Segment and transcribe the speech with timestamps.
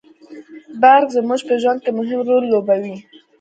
[0.81, 2.95] برق زموږ په ژوند کي مهم رول لوبوي